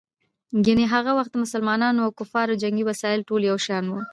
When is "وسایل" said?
2.89-3.21